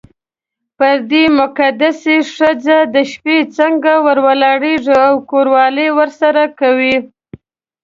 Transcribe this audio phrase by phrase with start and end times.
[0.77, 6.95] پر دې مقدسه ښځه د شپې څنګه ور ولاړېږې او کوروالی ورسره کوې.